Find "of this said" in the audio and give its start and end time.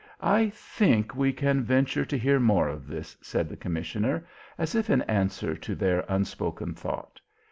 2.67-3.47